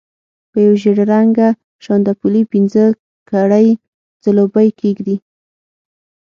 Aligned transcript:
په 0.51 0.57
یو 0.65 0.73
ژېړ 0.81 0.97
رنګه 1.13 1.47
شانداپولي 1.83 2.43
پنځه 2.51 2.83
کړۍ 3.29 3.67
ځلوبۍ 4.23 4.69
کېږي. 4.79 5.15